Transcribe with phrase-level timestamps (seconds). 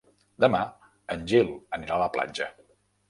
[0.45, 0.61] Demà
[1.15, 2.49] en Gil anirà a la platja.